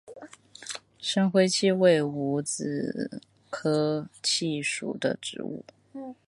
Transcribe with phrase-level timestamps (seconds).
[0.97, 5.63] 深灰槭为无患子科槭属的植物。